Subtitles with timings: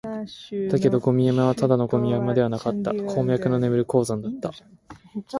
[0.71, 4.51] だけど、ゴミの山はただのゴミ山ではなかった、鉱脈の眠る鉱山だった